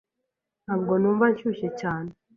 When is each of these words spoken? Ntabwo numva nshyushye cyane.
Ntabwo 0.65 0.93
numva 1.01 1.25
nshyushye 1.31 1.69
cyane. 1.81 2.09